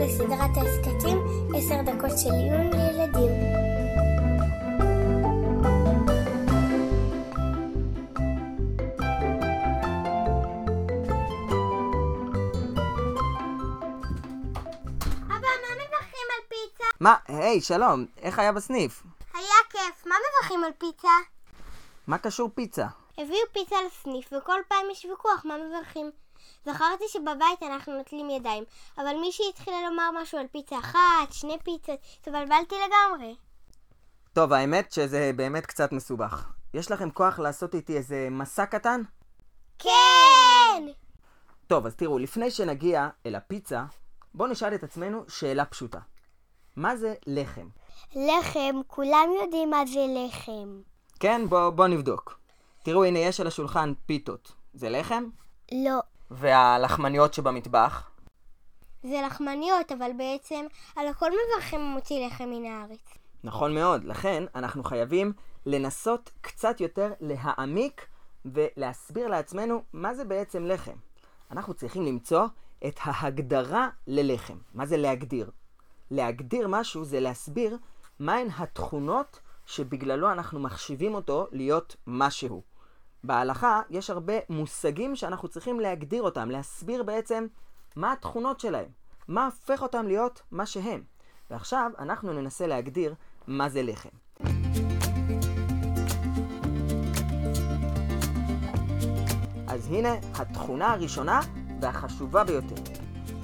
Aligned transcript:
לסדרת 0.00 0.56
ההסכתים 0.56 1.18
עשר 1.56 1.82
דקות 1.82 2.18
של 2.18 2.30
עיון 2.30 2.70
לילדים. 2.70 3.30
אבא, 15.26 15.48
מה 15.62 15.74
מברכים 15.74 16.26
על 16.30 16.42
פיצה? 16.48 16.84
מה, 17.00 17.16
היי, 17.28 17.60
שלום, 17.60 18.06
איך 18.22 18.38
היה 18.38 18.52
בסניף? 18.52 19.02
היה 19.34 19.44
כיף, 19.70 20.06
מה 20.06 20.14
מברכים 20.14 20.64
על 20.64 20.72
פיצה? 20.78 21.08
מה 22.06 22.18
קשור 22.18 22.50
פיצה? 22.54 22.86
הביאו 23.18 23.46
פיצה 23.52 23.76
לסניף 23.86 24.32
וכל 24.32 24.60
פעם 24.68 24.90
יש 24.92 25.04
ויכוח 25.04 25.44
מה 25.44 25.54
מברכים. 25.56 26.10
זכרתי 26.64 27.04
שבבית 27.08 27.62
אנחנו 27.62 27.96
נוטלים 27.98 28.30
ידיים, 28.30 28.64
אבל 28.98 29.16
מישהי 29.20 29.44
התחילה 29.48 29.76
לומר 29.88 30.10
משהו 30.22 30.38
על 30.38 30.46
פיצה 30.52 30.78
אחת, 30.78 31.32
שני 31.32 31.56
פיצות, 31.64 31.98
התבלבלתי 32.20 32.74
לגמרי. 32.74 33.36
טוב, 34.32 34.52
האמת 34.52 34.92
שזה 34.92 35.30
באמת 35.36 35.66
קצת 35.66 35.92
מסובך. 35.92 36.52
יש 36.74 36.90
לכם 36.90 37.10
כוח 37.10 37.38
לעשות 37.38 37.74
איתי 37.74 37.96
איזה 37.96 38.28
מסע 38.30 38.66
קטן? 38.66 39.02
כן! 39.78 40.82
טוב, 41.66 41.86
אז 41.86 41.94
תראו, 41.94 42.18
לפני 42.18 42.50
שנגיע 42.50 43.08
אל 43.26 43.34
הפיצה, 43.34 43.84
בואו 44.34 44.48
נשאל 44.48 44.74
את 44.74 44.82
עצמנו 44.82 45.24
שאלה 45.28 45.64
פשוטה. 45.64 45.98
מה 46.76 46.96
זה 46.96 47.14
לחם? 47.26 47.68
לחם, 48.16 48.80
כולם 48.86 49.28
יודעים 49.42 49.70
מה 49.70 49.86
זה 49.86 50.06
לחם. 50.08 50.80
כן, 51.20 51.42
בואו 51.48 51.72
בוא 51.72 51.86
נבדוק. 51.86 52.40
תראו, 52.82 53.04
הנה 53.04 53.18
יש 53.18 53.40
על 53.40 53.46
השולחן 53.46 53.92
פיתות. 54.06 54.52
זה 54.74 54.88
לחם? 54.88 55.24
לא. 55.72 56.00
והלחמניות 56.30 57.34
שבמטבח? 57.34 58.10
זה 59.02 59.22
לחמניות, 59.26 59.92
אבל 59.92 60.10
בעצם 60.18 60.66
על 60.96 61.06
הכל 61.06 61.30
מברכים 61.30 61.80
המוציא 61.80 62.26
לחם 62.26 62.44
מן 62.44 62.64
הארץ. 62.64 63.18
נכון 63.44 63.74
מאוד, 63.74 64.04
לכן 64.04 64.44
אנחנו 64.54 64.84
חייבים 64.84 65.32
לנסות 65.66 66.30
קצת 66.40 66.80
יותר 66.80 67.12
להעמיק 67.20 68.06
ולהסביר 68.44 69.28
לעצמנו 69.28 69.82
מה 69.92 70.14
זה 70.14 70.24
בעצם 70.24 70.66
לחם. 70.66 70.96
אנחנו 71.50 71.74
צריכים 71.74 72.02
למצוא 72.06 72.46
את 72.86 72.94
ההגדרה 73.02 73.88
ללחם. 74.06 74.58
מה 74.74 74.86
זה 74.86 74.96
להגדיר? 74.96 75.50
להגדיר 76.10 76.68
משהו 76.68 77.04
זה 77.04 77.20
להסביר 77.20 77.76
מהן 78.18 78.48
התכונות 78.56 79.40
שבגללו 79.66 80.32
אנחנו 80.32 80.60
מחשיבים 80.60 81.14
אותו 81.14 81.46
להיות 81.52 81.96
משהו. 82.06 82.62
בהלכה 83.24 83.80
יש 83.90 84.10
הרבה 84.10 84.34
מושגים 84.48 85.16
שאנחנו 85.16 85.48
צריכים 85.48 85.80
להגדיר 85.80 86.22
אותם, 86.22 86.50
להסביר 86.50 87.02
בעצם 87.02 87.46
מה 87.96 88.12
התכונות 88.12 88.60
שלהם, 88.60 88.88
מה 89.28 89.44
הופך 89.44 89.82
אותם 89.82 90.06
להיות 90.06 90.42
מה 90.50 90.66
שהם. 90.66 91.02
ועכשיו 91.50 91.90
אנחנו 91.98 92.32
ננסה 92.32 92.66
להגדיר 92.66 93.14
מה 93.46 93.68
זה 93.68 93.82
לחם. 93.82 94.08
אז 99.68 99.86
הנה 99.86 100.14
התכונה 100.34 100.92
הראשונה 100.92 101.40
והחשובה 101.80 102.44
ביותר. 102.44 102.82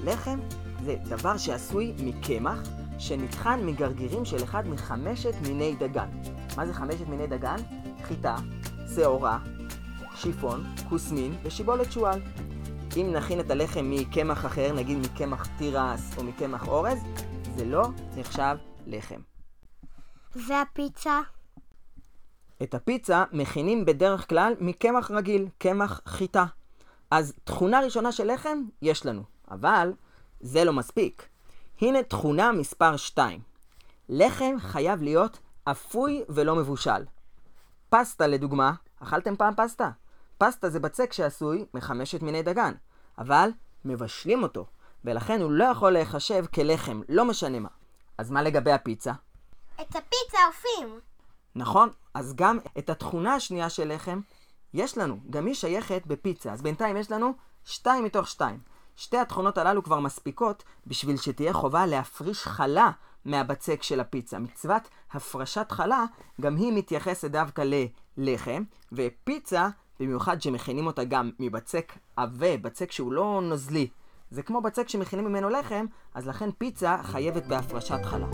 לחם 0.04 0.38
זה 0.84 0.96
דבר 1.08 1.36
שעשוי 1.36 1.94
מקמח 1.98 2.58
שנטחן 2.98 3.66
מגרגירים 3.66 4.24
של 4.24 4.44
אחד 4.44 4.68
מחמשת 4.68 5.34
מיני 5.42 5.74
דגן. 5.74 6.08
מה 6.56 6.66
זה 6.66 6.72
חמשת 6.74 7.06
מיני 7.08 7.26
דגן? 7.26 7.56
חיטה, 8.02 8.36
שעורה, 8.94 9.38
שיפון, 10.16 10.64
כוסמין 10.88 11.34
ושיבולת 11.42 11.92
שועל. 11.92 12.20
אם 12.96 13.12
נכין 13.12 13.40
את 13.40 13.50
הלחם 13.50 13.90
מקמח 13.90 14.46
אחר, 14.46 14.72
נגיד 14.72 14.98
מקמח 14.98 15.46
תירס 15.58 16.18
או 16.18 16.24
מקמח 16.24 16.68
אורז, 16.68 16.98
זה 17.56 17.64
לא 17.64 17.88
נחשב 18.16 18.56
לחם. 18.86 19.20
והפיצה? 20.36 21.20
את 22.62 22.74
הפיצה 22.74 23.24
מכינים 23.32 23.84
בדרך 23.84 24.28
כלל 24.28 24.54
מקמח 24.60 25.10
רגיל, 25.10 25.48
קמח 25.58 26.00
חיטה. 26.06 26.44
אז 27.10 27.34
תכונה 27.44 27.80
ראשונה 27.80 28.12
של 28.12 28.32
לחם 28.32 28.58
יש 28.82 29.06
לנו, 29.06 29.22
אבל 29.50 29.92
זה 30.40 30.64
לא 30.64 30.72
מספיק. 30.72 31.28
הנה 31.80 32.02
תכונה 32.02 32.52
מספר 32.52 32.96
2. 32.96 33.40
לחם 34.08 34.54
חייב 34.58 35.02
להיות 35.02 35.38
אפוי 35.64 36.22
ולא 36.28 36.56
מבושל. 36.56 37.04
פסטה 37.88 38.26
לדוגמה, 38.26 38.72
אכלתם 39.02 39.36
פעם 39.36 39.54
פסטה? 39.56 39.90
פסטה 40.38 40.70
זה 40.70 40.80
בצק 40.80 41.12
שעשוי 41.12 41.64
מחמשת 41.74 42.22
מיני 42.22 42.42
דגן, 42.42 42.72
אבל 43.18 43.50
מבשלים 43.84 44.42
אותו, 44.42 44.66
ולכן 45.04 45.40
הוא 45.40 45.50
לא 45.50 45.64
יכול 45.64 45.90
להיחשב 45.90 46.44
כלחם, 46.54 47.00
לא 47.08 47.24
משנה 47.24 47.60
מה. 47.60 47.68
אז 48.18 48.30
מה 48.30 48.42
לגבי 48.42 48.72
הפיצה? 48.72 49.12
את 49.74 49.96
הפיצה 49.96 50.38
אופים. 50.48 51.00
נכון, 51.54 51.88
אז 52.14 52.34
גם 52.34 52.58
את 52.78 52.90
התכונה 52.90 53.34
השנייה 53.34 53.70
של 53.70 53.94
לחם 53.94 54.20
יש 54.74 54.98
לנו, 54.98 55.18
גם 55.30 55.46
היא 55.46 55.54
שייכת 55.54 56.02
בפיצה. 56.06 56.52
אז 56.52 56.62
בינתיים 56.62 56.96
יש 56.96 57.10
לנו 57.10 57.32
שתיים 57.64 58.04
מתוך 58.04 58.28
שתיים. 58.28 58.58
שתי 58.96 59.18
התכונות 59.18 59.58
הללו 59.58 59.82
כבר 59.82 60.00
מספיקות 60.00 60.64
בשביל 60.86 61.16
שתהיה 61.16 61.52
חובה 61.52 61.86
להפריש 61.86 62.42
חלה 62.42 62.90
מהבצק 63.24 63.82
של 63.82 64.00
הפיצה. 64.00 64.38
מצוות 64.38 64.82
הפרשת 65.12 65.72
חלה, 65.72 66.04
גם 66.40 66.56
היא 66.56 66.72
מתייחסת 66.72 67.30
דווקא 67.30 67.64
ללחם, 68.16 68.62
ופיצה, 68.92 69.68
במיוחד 70.00 70.42
שמכינים 70.42 70.86
אותה 70.86 71.04
גם 71.04 71.30
מבצק 71.38 71.92
עבה, 72.16 72.56
בצק 72.56 72.92
שהוא 72.92 73.12
לא 73.12 73.40
נוזלי. 73.42 73.88
זה 74.30 74.42
כמו 74.42 74.60
בצק 74.60 74.88
שמכינים 74.88 75.24
ממנו 75.24 75.48
לחם, 75.48 75.86
אז 76.14 76.28
לכן 76.28 76.50
פיצה 76.58 76.98
חייבת 77.02 77.46
בהפרשת 77.46 78.04
חלה. 78.04 78.26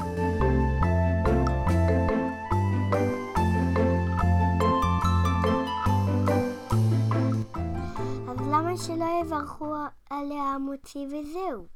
אז 8.29 8.49
למה 8.49 8.77
שלא 8.77 9.07
יברכו 9.23 9.75
עליה 10.11 10.43
המוציא 10.43 11.07
וזהו? 11.07 11.67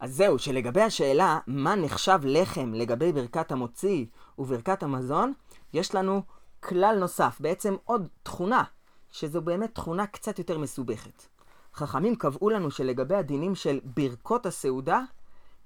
אז 0.00 0.14
זהו, 0.16 0.38
שלגבי 0.38 0.82
השאלה 0.82 1.38
מה 1.46 1.74
נחשב 1.74 2.18
לחם 2.24 2.72
לגבי 2.74 3.12
ברכת 3.12 3.52
המוציא 3.52 4.06
וברכת 4.38 4.82
המזון, 4.82 5.32
יש 5.72 5.94
לנו 5.94 6.22
כלל 6.60 6.96
נוסף, 7.00 7.36
בעצם 7.40 7.76
עוד 7.84 8.08
תכונה, 8.22 8.62
שזו 9.10 9.40
באמת 9.40 9.74
תכונה 9.74 10.06
קצת 10.06 10.38
יותר 10.38 10.58
מסובכת. 10.58 11.26
חכמים 11.74 12.16
קבעו 12.16 12.50
לנו 12.50 12.70
שלגבי 12.70 13.14
הדינים 13.14 13.54
של 13.54 13.80
ברכות 13.84 14.46
הסעודה, 14.46 15.00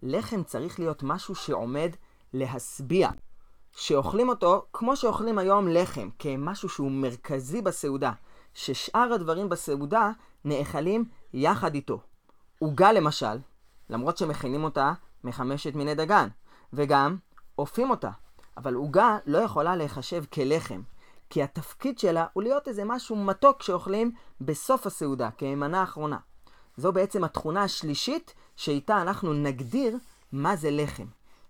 לחם 0.02 0.42
צריך 0.42 0.78
להיות 0.80 1.02
משהו 1.02 1.34
שעומד 1.34 1.90
להשביע. 2.32 3.10
שאוכלים 3.76 4.28
אותו 4.28 4.66
כמו 4.72 4.96
שאוכלים 4.96 5.38
היום 5.38 5.68
לחם, 5.68 6.08
כמשהו 6.18 6.68
שהוא 6.68 6.90
מרכזי 6.90 7.62
בסעודה, 7.62 8.12
ששאר 8.54 9.12
הדברים 9.12 9.48
בסעודה 9.48 10.10
נאכלים 10.44 11.04
יחד 11.32 11.74
איתו. 11.74 12.00
עוגה 12.58 12.92
למשל, 12.92 13.38
למרות 13.90 14.18
שמכינים 14.18 14.64
אותה 14.64 14.92
מחמשת 15.24 15.74
מיני 15.74 15.94
דגן, 15.94 16.28
וגם 16.72 17.16
אופים 17.58 17.90
אותה. 17.90 18.10
אבל 18.56 18.74
עוגה 18.74 19.18
לא 19.26 19.38
יכולה 19.38 19.76
להיחשב 19.76 20.24
כלחם, 20.32 20.82
כי 21.32 21.42
התפקיד 21.42 21.98
שלה 21.98 22.26
הוא 22.32 22.42
להיות 22.42 22.68
איזה 22.68 22.84
משהו 22.84 23.16
מתוק 23.16 23.62
שאוכלים 23.62 24.12
בסוף 24.40 24.86
הסעודה, 24.86 25.30
כמנה 25.38 25.82
אחרונה. 25.82 26.16
זו 26.76 26.92
בעצם 26.92 27.24
התכונה 27.24 27.62
השלישית 27.62 28.34
שאיתה 28.56 29.02
אנחנו 29.02 29.32
נגדיר 29.32 29.96
מה 30.32 30.56
זה 30.56 30.70
לחם. 30.70 31.06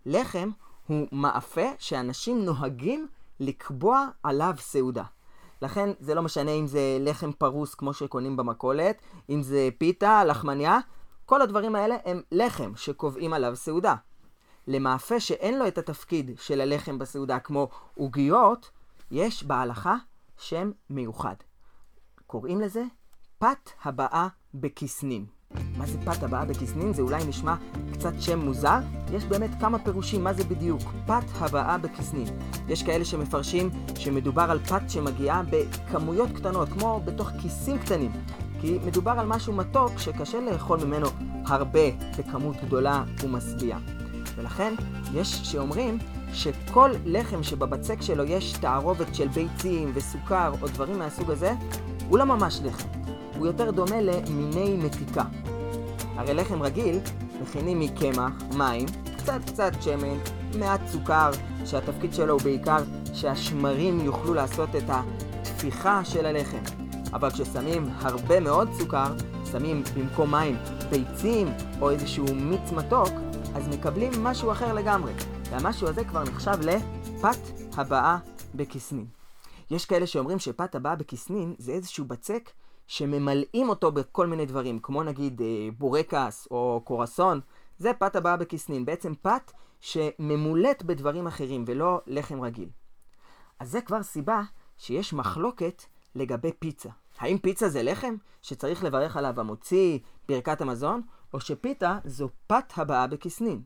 לחם 0.07 0.51
הוא 0.87 1.09
מאפה 1.13 1.67
שאנשים 1.79 2.45
נוהגים 2.45 3.09
לקבוע 3.41 4.07
עליו 4.23 4.55
סעודה. 4.59 5.05
לכן 5.63 5.91
זה 6.01 6.15
לא 6.15 6.23
משנה 6.23 6.51
אם 6.51 6.67
זה 6.67 6.99
לחם 7.01 7.33
פרוס 7.33 7.75
כמו 7.75 7.93
שקונים 7.95 8.37
במכולת, 8.37 9.03
אם 9.31 9.43
זה 9.43 9.69
פיתה, 9.79 10.25
לחמניה, 10.25 10.79
כל 11.27 11.43
הדברים 11.43 11.75
האלה 11.75 11.97
הם 12.05 12.21
לחם 12.33 12.73
שקובעים 12.77 13.33
עליו 13.33 13.57
סעודה. 13.57 13.95
למאפה 14.67 15.21
שאין 15.21 15.59
לו 15.59 15.67
את 15.67 15.79
התפקיד 15.79 16.31
של 16.41 16.61
הלחם 16.61 16.99
בסעודה 16.99 17.39
כמו 17.39 17.69
עוגיות, 17.95 18.71
יש 19.13 19.45
בהלכה 19.45 19.97
שם 20.39 20.71
מיוחד. 20.91 21.35
קוראים 22.27 22.61
לזה 22.61 22.85
פת 23.39 23.71
הבאה 23.85 24.29
בכיסנין. 24.55 25.27
מה 25.77 25.87
זה 25.87 25.99
פת 26.05 26.23
הבאה 26.23 26.45
בכיסנין? 26.45 26.93
זה 26.93 27.03
אולי 27.03 27.25
נשמע 27.25 27.55
קצת 27.93 28.13
שם 28.21 28.39
מוזר. 28.39 28.79
יש 29.13 29.25
באמת 29.25 29.51
כמה 29.61 29.79
פירושים 29.79 30.25
מה 30.25 30.33
זה 30.33 30.45
בדיוק 30.45 30.83
פת 31.07 31.25
הבאה 31.35 31.79
בכיסנין. 31.79 32.27
יש 32.69 32.83
כאלה 32.83 33.05
שמפרשים 33.05 33.71
שמדובר 33.99 34.51
על 34.51 34.59
פת 34.59 34.83
שמגיעה 34.89 35.43
בכמויות 35.51 36.31
קטנות, 36.31 36.69
כמו 36.69 37.01
בתוך 37.05 37.31
כיסים 37.43 37.79
קטנים. 37.79 38.13
כי 38.61 38.79
מדובר 38.87 39.11
על 39.11 39.27
משהו 39.27 39.53
מתוק 39.53 39.99
שקשה 39.99 40.41
לאכול 40.41 40.85
ממנו 40.85 41.07
הרבה 41.47 41.91
בכמות 42.19 42.57
גדולה 42.57 43.05
ומשביעה. 43.23 44.02
ולכן 44.37 44.75
יש 45.15 45.41
שאומרים 45.43 45.99
שכל 46.33 46.91
לחם 47.05 47.43
שבבצק 47.43 48.03
שלו 48.03 48.25
יש 48.25 48.53
תערובת 48.53 49.15
של 49.15 49.29
ביצים 49.29 49.93
וסוכר 49.95 50.53
או 50.63 50.69
דברים 50.69 50.99
מהסוג 50.99 51.31
הזה, 51.31 51.53
הוא 52.09 52.19
לא 52.19 52.25
ממש 52.25 52.61
לחם. 52.65 52.89
הוא 53.39 53.47
יותר 53.47 53.71
דומה 53.71 54.01
למיני 54.01 54.77
מתיקה. 54.77 55.25
הרי 56.17 56.35
לחם 56.35 56.63
רגיל 56.63 56.99
מכינים 57.43 57.81
מקמח, 57.81 58.33
מים, 58.57 58.87
קצת 59.17 59.41
קצת 59.47 59.73
שמן, 59.81 60.19
מעט 60.59 60.81
סוכר, 60.87 61.31
שהתפקיד 61.65 62.15
שלו 62.15 62.33
הוא 62.33 62.43
בעיקר 62.43 62.79
שהשמרים 63.15 64.01
יוכלו 64.01 64.35
לעשות 64.35 64.69
את 64.77 64.85
התפיחה 64.89 66.05
של 66.05 66.27
הלחם. 66.27 66.59
אבל 67.13 67.31
כששמים 67.31 67.89
הרבה 68.01 68.41
מאוד 68.41 68.69
סוכר, 68.79 69.15
שמים 69.53 69.83
במקום 69.95 70.31
מים 70.31 70.57
ביצים 70.91 71.49
או 71.81 71.91
איזשהו 71.91 72.25
מיץ 72.35 72.73
מתוק, 72.73 73.09
אז 73.55 73.69
מקבלים 73.69 74.13
משהו 74.25 74.53
אחר 74.53 74.73
לגמרי. 74.73 75.13
והמשהו 75.51 75.89
הזה 75.89 76.05
כבר 76.05 76.23
נחשב 76.23 76.57
לפת 76.61 77.39
הבאה 77.79 78.19
בכסנין. 78.55 79.07
יש 79.71 79.87
כאלה 79.87 80.07
שאומרים 80.07 80.39
שפת 80.39 80.75
הבאה 80.75 80.97
בכסנין 80.97 81.55
זה 81.59 81.73
איזשהו 81.73 82.05
בצק 82.05 82.51
שממלאים 82.87 83.69
אותו 83.69 83.93
בכל 83.93 84.27
מיני 84.27 84.47
דברים, 84.47 84.79
כמו 84.79 85.03
נגיד 85.03 85.43
אה, 85.43 85.69
בורקס 85.79 86.49
או 86.51 86.81
קורסון, 86.85 87.41
זה 87.79 87.93
פת 87.99 88.17
הבאה 88.17 88.37
בכסנין. 88.37 88.85
בעצם 88.85 89.13
פת 89.23 89.53
שממולאת 89.81 90.83
בדברים 90.83 91.27
אחרים 91.27 91.65
ולא 91.67 92.01
לחם 92.07 92.41
רגיל. 92.41 92.69
אז 93.59 93.71
זה 93.71 93.81
כבר 93.81 94.03
סיבה 94.03 94.43
שיש 94.79 95.13
מחלוקת 95.13 95.83
לגבי 96.15 96.53
פיצה. 96.59 96.91
האם 97.19 97.39
פיצה 97.39 97.69
זה 97.69 97.83
לחם 97.83 98.15
שצריך 98.43 98.85
לברך 98.85 99.17
עליו 99.17 99.41
המוציא, 99.41 99.99
ברכת 100.29 100.61
המזון, 100.61 101.03
או 101.35 101.41
שפיתה 101.41 101.99
זו 102.05 102.29
פת 102.47 102.73
הבאה 102.77 103.07
בכסנין? 103.07 103.63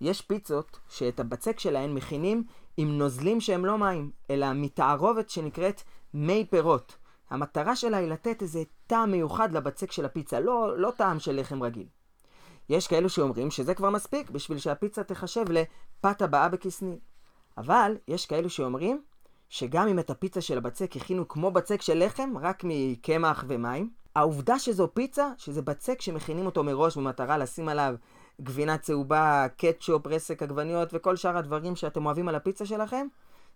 יש 0.00 0.20
פיצות 0.20 0.78
שאת 0.88 1.20
הבצק 1.20 1.58
שלהן 1.58 1.94
מכינים 1.94 2.44
עם 2.76 2.98
נוזלים 2.98 3.40
שהם 3.40 3.64
לא 3.64 3.78
מים, 3.78 4.10
אלא 4.30 4.52
מתערובת 4.52 5.30
שנקראת 5.30 5.82
מי 6.14 6.46
פירות. 6.50 6.96
המטרה 7.30 7.76
שלה 7.76 7.96
היא 7.96 8.08
לתת 8.08 8.42
איזה 8.42 8.62
טעם 8.86 9.10
מיוחד 9.10 9.52
לבצק 9.52 9.92
של 9.92 10.04
הפיצה, 10.04 10.40
לא, 10.40 10.78
לא 10.78 10.92
טעם 10.96 11.20
של 11.20 11.40
לחם 11.40 11.62
רגיל. 11.62 11.86
יש 12.68 12.86
כאלו 12.86 13.08
שאומרים 13.08 13.50
שזה 13.50 13.74
כבר 13.74 13.90
מספיק 13.90 14.30
בשביל 14.30 14.58
שהפיצה 14.58 15.04
תחשב 15.04 15.44
לפת 15.48 16.22
הבאה 16.22 16.48
בכסנין. 16.48 16.98
אבל 17.58 17.96
יש 18.08 18.26
כאלו 18.26 18.50
שאומרים 18.50 19.02
שגם 19.50 19.88
אם 19.88 19.98
את 19.98 20.10
הפיצה 20.10 20.40
של 20.40 20.58
הבצק 20.58 20.96
הכינו 20.96 21.28
כמו 21.28 21.50
בצק 21.50 21.82
של 21.82 22.04
לחם, 22.04 22.30
רק 22.40 22.62
מקמח 22.64 23.44
ומים, 23.48 23.90
העובדה 24.16 24.58
שזו 24.58 24.88
פיצה, 24.94 25.28
שזה 25.38 25.62
בצק 25.62 26.00
שמכינים 26.00 26.46
אותו 26.46 26.64
מראש 26.64 26.96
במטרה 26.96 27.38
לשים 27.38 27.68
עליו 27.68 27.94
גבינה 28.40 28.78
צהובה, 28.78 29.46
קטשופ, 29.56 30.06
רסק 30.06 30.42
עגבניות 30.42 30.88
וכל 30.92 31.16
שאר 31.16 31.36
הדברים 31.36 31.76
שאתם 31.76 32.06
אוהבים 32.06 32.28
על 32.28 32.34
הפיצה 32.34 32.66
שלכם, 32.66 33.06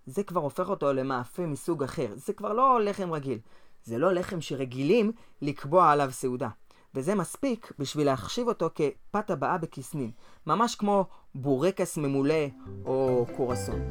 זה 0.06 0.22
כבר 0.22 0.40
הופך 0.40 0.68
אותו 0.68 0.92
למאפה 0.92 1.46
מסוג 1.46 1.82
אחר. 1.82 2.08
זה 2.14 2.32
כבר 2.32 2.52
לא 2.52 2.80
לחם 2.80 3.12
רגיל. 3.12 3.38
זה 3.84 3.98
לא 3.98 4.12
לחם 4.12 4.40
שרגילים 4.40 5.12
לקבוע 5.42 5.90
עליו 5.90 6.12
סעודה. 6.12 6.48
וזה 6.94 7.14
מספיק 7.14 7.72
בשביל 7.78 8.06
להחשיב 8.06 8.48
אותו 8.48 8.70
כפת 8.74 9.30
הבאה 9.30 9.58
בכסנין. 9.58 10.10
ממש 10.46 10.74
כמו 10.74 11.06
בורקס 11.34 11.96
ממולא 11.98 12.46
או 12.84 13.26
קורסון. 13.36 13.88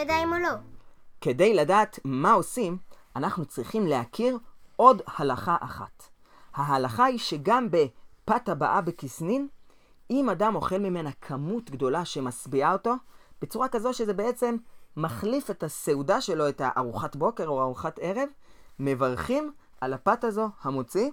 ידיים 0.00 0.32
או 0.32 0.38
לא? 0.38 0.48
כדי 1.20 1.54
לדעת 1.54 1.98
מה 2.04 2.32
עושים, 2.32 2.78
אנחנו 3.16 3.44
צריכים 3.44 3.86
להכיר 3.86 4.38
עוד 4.76 5.02
הלכה 5.16 5.56
אחת. 5.60 6.08
ההלכה 6.54 7.04
היא 7.04 7.18
שגם 7.18 7.68
בפת 7.70 8.48
הבאה 8.48 8.80
בכסנין, 8.80 9.48
אם 10.10 10.30
אדם 10.30 10.54
אוכל 10.54 10.78
ממנה 10.78 11.10
כמות 11.20 11.70
גדולה 11.70 12.04
שמשביעה 12.04 12.72
אותו, 12.72 12.94
בצורה 13.42 13.68
כזו 13.68 13.92
שזה 13.94 14.12
בעצם 14.12 14.56
מחליף 14.96 15.50
את 15.50 15.62
הסעודה 15.62 16.20
שלו, 16.20 16.48
את 16.48 16.60
הארוחת 16.64 17.16
בוקר 17.16 17.46
או 17.46 17.62
ארוחת 17.62 17.98
ערב, 18.02 18.28
מברכים 18.78 19.52
על 19.80 19.92
הפת 19.92 20.24
הזו 20.24 20.48
המוציא 20.62 21.10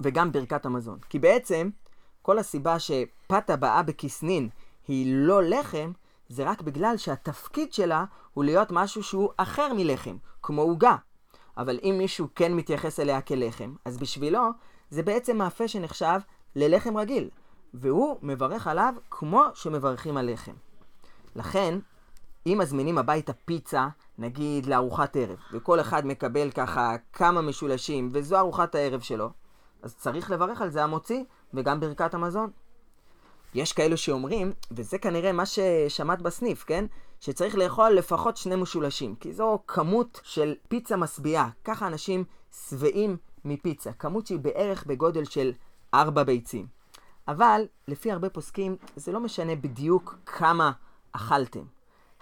וגם 0.00 0.32
ברכת 0.32 0.66
המזון. 0.66 0.98
כי 1.08 1.18
בעצם 1.18 1.70
כל 2.22 2.38
הסיבה 2.38 2.78
שפת 2.78 3.50
הבאה 3.50 3.82
בכסנין 3.82 4.48
היא 4.88 5.14
לא 5.16 5.42
לחם, 5.42 5.92
זה 6.28 6.44
רק 6.44 6.62
בגלל 6.62 6.96
שהתפקיד 6.96 7.72
שלה 7.72 8.04
הוא 8.34 8.44
להיות 8.44 8.68
משהו 8.70 9.02
שהוא 9.02 9.30
אחר 9.36 9.72
מלחם, 9.74 10.16
כמו 10.42 10.62
עוגה. 10.62 10.96
אבל 11.56 11.78
אם 11.82 11.94
מישהו 11.98 12.28
כן 12.34 12.54
מתייחס 12.54 13.00
אליה 13.00 13.20
כלחם, 13.20 13.74
אז 13.84 13.98
בשבילו 13.98 14.42
זה 14.90 15.02
בעצם 15.02 15.36
מאפה 15.38 15.68
שנחשב 15.68 16.20
ללחם 16.56 16.96
רגיל, 16.96 17.30
והוא 17.74 18.16
מברך 18.22 18.66
עליו 18.66 18.94
כמו 19.10 19.42
שמברכים 19.54 20.16
על 20.16 20.32
לחם. 20.32 20.52
לכן, 21.36 21.78
אם 22.46 22.58
מזמינים 22.60 22.98
הביתה 22.98 23.32
פיצה, 23.32 23.88
נגיד 24.18 24.66
לארוחת 24.66 25.16
ערב, 25.16 25.38
וכל 25.52 25.80
אחד 25.80 26.06
מקבל 26.06 26.50
ככה 26.50 26.96
כמה 27.12 27.42
משולשים, 27.42 28.08
וזו 28.12 28.38
ארוחת 28.38 28.74
הערב 28.74 29.00
שלו, 29.00 29.30
אז 29.82 29.96
צריך 29.96 30.30
לברך 30.30 30.62
על 30.62 30.70
זה 30.70 30.84
המוציא 30.84 31.24
וגם 31.54 31.80
ברכת 31.80 32.14
המזון. 32.14 32.50
יש 33.54 33.72
כאלו 33.72 33.96
שאומרים, 33.96 34.52
וזה 34.70 34.98
כנראה 34.98 35.32
מה 35.32 35.46
ששמעת 35.46 36.22
בסניף, 36.22 36.64
כן? 36.64 36.84
שצריך 37.20 37.54
לאכול 37.54 37.90
לפחות 37.90 38.36
שני 38.36 38.56
משולשים, 38.56 39.14
כי 39.14 39.32
זו 39.32 39.58
כמות 39.66 40.20
של 40.24 40.54
פיצה 40.68 40.96
משביעה. 40.96 41.48
ככה 41.64 41.86
אנשים 41.86 42.24
שבעים 42.70 43.16
מפיצה, 43.44 43.92
כמות 43.92 44.26
שהיא 44.26 44.38
בערך 44.38 44.86
בגודל 44.86 45.24
של 45.24 45.52
ארבע 45.94 46.22
ביצים. 46.22 46.66
אבל, 47.28 47.66
לפי 47.88 48.12
הרבה 48.12 48.30
פוסקים, 48.30 48.76
זה 48.96 49.12
לא 49.12 49.20
משנה 49.20 49.56
בדיוק 49.56 50.18
כמה 50.26 50.72
אכלתם. 51.12 51.62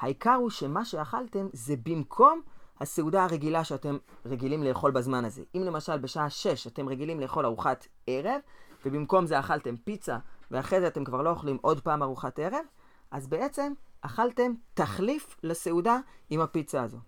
העיקר 0.00 0.34
הוא 0.34 0.50
שמה 0.50 0.84
שאכלתם 0.84 1.46
זה 1.52 1.74
במקום 1.82 2.40
הסעודה 2.80 3.24
הרגילה 3.24 3.64
שאתם 3.64 3.96
רגילים 4.26 4.62
לאכול 4.62 4.90
בזמן 4.90 5.24
הזה. 5.24 5.42
אם 5.54 5.62
למשל 5.64 5.98
בשעה 5.98 6.30
6 6.30 6.66
אתם 6.66 6.88
רגילים 6.88 7.20
לאכול 7.20 7.46
ארוחת 7.46 7.86
ערב, 8.06 8.40
ובמקום 8.86 9.26
זה 9.26 9.40
אכלתם 9.40 9.76
פיצה, 9.76 10.18
ואחרי 10.52 10.80
זה 10.80 10.86
אתם 10.86 11.04
כבר 11.04 11.22
לא 11.22 11.30
אוכלים 11.30 11.58
עוד 11.60 11.80
פעם 11.80 12.02
ארוחת 12.02 12.38
ערב, 12.38 12.64
אז 13.10 13.26
בעצם 13.26 13.72
אכלתם 14.00 14.52
תחליף 14.74 15.36
לסעודה 15.42 15.98
עם 16.30 16.40
הפיצה 16.40 16.82
הזו. 16.82 16.98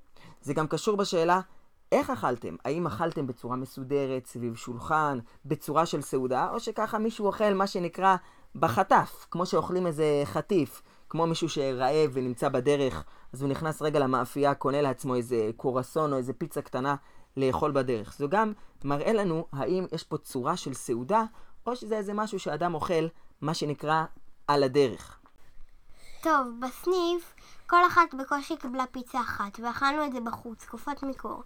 זה 0.41 0.55
גם 0.55 0.67
קשור 0.67 0.97
בשאלה 0.97 1.41
איך 1.93 2.11
אכלתם? 2.11 2.57
האם 2.65 2.87
אכלתם 2.87 3.27
בצורה 3.27 3.57
מסודרת, 3.57 4.27
סביב 4.27 4.55
שולחן, 4.57 5.19
בצורה 5.45 5.87
של 5.87 6.03
סעודה, 6.03 6.51
או 6.53 6.61
שככה 6.61 6.99
מישהו 6.99 7.27
אוכל 7.27 7.55
מה 7.55 7.67
שנקרא 7.67 8.17
בחטף, 8.55 9.27
כמו 9.31 9.47
שאוכלים 9.47 9.87
איזה 9.87 10.23
חטיף, 10.25 10.83
כמו 11.09 11.27
מישהו 11.27 11.49
שרעב 11.49 12.11
ונמצא 12.13 12.49
בדרך, 12.49 13.05
אז 13.33 13.43
הוא 13.43 13.51
נכנס 13.51 13.83
רגע 13.83 13.99
למאפייה, 13.99 14.55
קונה 14.55 14.83
לעצמו 14.83 15.15
איזה 15.15 15.51
קורסון 15.57 16.13
או 16.13 16.19
איזה 16.19 16.33
פיצה 16.33 16.63
קטנה 16.63 16.97
לאכול 17.37 17.73
בדרך. 17.73 18.15
זו 18.19 18.29
גם 18.29 18.53
מראה 18.85 19.13
לנו 19.13 19.47
האם 19.53 19.87
יש 19.93 20.03
פה 20.05 20.19
צורה 20.19 20.57
של 20.57 20.75
סעודה, 20.75 21.25
או 21.67 21.77
שזה 21.77 21.97
איזה 21.97 22.15
משהו 22.15 22.39
שאדם 22.39 22.75
אוכל, 22.75 23.07
מה 23.41 23.55
שנקרא, 23.55 24.05
על 24.49 24.63
הדרך. 24.63 25.19
טוב, 26.23 26.47
בסניף 26.61 27.35
כל 27.67 27.87
אחת 27.87 28.15
בקושי 28.19 28.57
קיבלה 28.57 28.85
פיצה 28.91 29.21
אחת, 29.21 29.61
ואכלנו 29.63 30.05
את 30.05 30.13
זה 30.13 30.21
בחוץ, 30.21 30.65
תקופות 30.65 31.03
מקור. 31.03 31.43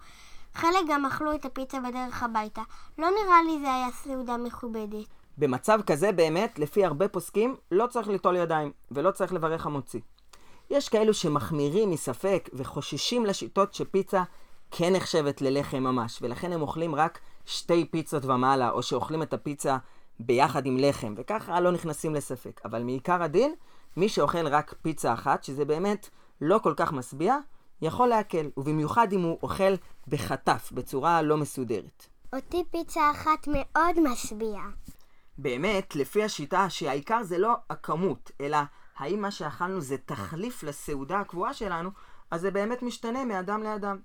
חלק 0.55 0.81
גם 0.89 1.07
אכלו 1.07 1.35
את 1.35 1.45
הפיצה 1.45 1.81
בדרך 1.81 2.23
הביתה. 2.23 2.63
לא 2.99 3.09
נראה 3.11 3.43
לי 3.43 3.61
זה 3.61 3.75
היה 3.75 3.89
סעודה 3.93 4.37
מכובדת. 4.37 5.07
במצב 5.39 5.81
כזה 5.87 6.13
באמת, 6.13 6.59
לפי 6.59 6.85
הרבה 6.85 7.09
פוסקים, 7.09 7.57
לא 7.71 7.87
צריך 7.87 8.09
ליטול 8.09 8.37
ידיים, 8.37 8.73
ולא 8.91 9.11
צריך 9.11 9.33
לברך 9.33 9.67
המוציא. 9.67 10.01
יש 10.71 10.89
כאלו 10.89 11.15
שמחמירים 11.15 11.91
מספק 11.91 12.49
וחוששים 12.53 13.27
לשיטות 13.27 13.75
שפיצה 13.75 14.23
כן 14.71 14.93
נחשבת 14.93 15.41
ללחם 15.41 15.83
ממש, 15.83 16.19
ולכן 16.23 16.53
הם 16.53 16.63
אוכלים 16.63 16.95
רק 16.95 17.19
שתי 17.47 17.85
פיצות 17.91 18.25
ומעלה, 18.25 18.71
או 18.71 18.83
שאוכלים 18.83 19.23
את 19.23 19.35
הפיצה 19.35 19.77
ביחד 20.21 20.67
עם 20.67 20.77
לחם, 20.77 21.15
וככה 21.17 21.61
לא 21.61 21.71
נכנסים 21.71 22.15
לספק. 22.15 22.61
אבל 22.65 22.83
מעיקר 22.83 23.23
הדין, 23.23 23.55
מי 23.97 24.09
שאוכל 24.09 24.47
רק 24.47 24.75
פיצה 24.83 25.13
אחת, 25.13 25.45
שזה 25.45 25.65
באמת 25.65 26.09
לא 26.41 26.59
כל 26.63 26.75
כך 26.77 26.93
משביע, 26.93 27.37
יכול 27.83 28.09
להקל, 28.09 28.51
ובמיוחד 28.57 29.13
אם 29.13 29.23
הוא 29.23 29.39
אוכל 29.43 29.75
בחטף, 30.09 30.71
בצורה 30.73 31.23
לא 31.23 31.37
מסודרת. 31.37 32.07
אותי 32.33 32.65
פיצה 32.71 33.11
אחת 33.11 33.49
מאוד 33.49 34.01
משביעה. 34.11 34.69
באמת, 35.39 35.97
לפי 35.97 36.25
השיטה 36.25 36.71
שהעיקר 36.71 37.23
זה 37.23 37.39
לא 37.39 37.55
הכמות, 37.71 38.31
אלא 38.41 38.59
האם 38.97 39.21
מה 39.21 39.31
שאכלנו 39.31 39.81
זה 39.81 39.97
תחליף 39.99 40.63
לסעודה 40.63 41.21
הקבועה 41.21 41.55
שלנו, 41.55 41.91
אז 42.31 42.41
זה 42.41 42.51
באמת 42.51 42.83
משתנה 42.83 43.25
מאדם 43.25 43.63
לאדם. 43.63 43.99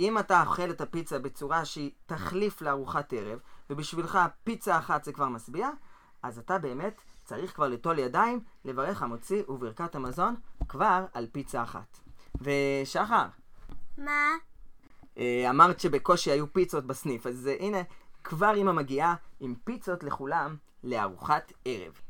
אם 0.00 0.18
אתה 0.18 0.42
אוכל 0.42 0.70
את 0.70 0.80
הפיצה 0.80 1.18
בצורה 1.18 1.64
שהיא 1.64 1.90
תחליף 2.06 2.62
לארוחת 2.62 3.12
ערב, 3.12 3.38
ובשבילך 3.70 4.18
פיצה 4.44 4.78
אחת 4.78 5.04
זה 5.04 5.12
כבר 5.12 5.28
משביע, 5.28 5.68
אז 6.22 6.38
אתה 6.38 6.58
באמת 6.58 7.00
צריך 7.24 7.54
כבר 7.54 7.68
ליטול 7.68 7.98
ידיים, 7.98 8.40
לברך 8.64 9.02
המוציא 9.02 9.42
וברכת 9.48 9.94
המזון 9.94 10.34
כבר 10.68 11.04
על 11.14 11.26
פיצה 11.32 11.62
אחת. 11.62 11.98
ושחר, 12.40 13.26
מה? 13.98 14.28
אה, 15.18 15.50
אמרת 15.50 15.80
שבקושי 15.80 16.30
היו 16.30 16.52
פיצות 16.52 16.86
בסניף, 16.86 17.26
אז 17.26 17.48
אה, 17.48 17.56
הנה, 17.60 17.78
כבר 18.24 18.56
אמא 18.56 18.72
מגיעה 18.72 19.14
עם 19.40 19.54
פיצות 19.64 20.04
לכולם 20.04 20.56
לארוחת 20.84 21.52
ערב. 21.64 22.00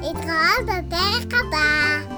להתראות 0.00 0.66
בפרק 0.66 1.32
הבא. 1.32 2.15